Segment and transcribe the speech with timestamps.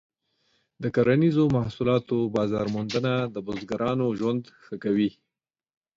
[0.81, 5.09] د کرنیزو محصولاتو بازار موندنه د بزګرانو ژوند ښه کوي.